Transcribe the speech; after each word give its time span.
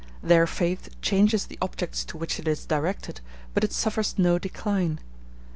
Their 0.23 0.47
faith 0.47 0.99
changes 1.03 1.45
the 1.45 1.59
objects 1.61 2.03
to 2.05 2.17
which 2.17 2.39
it 2.39 2.47
is 2.47 2.65
directed, 2.65 3.21
but 3.53 3.63
it 3.63 3.71
suffers 3.71 4.15
no 4.17 4.39
decline. 4.39 4.99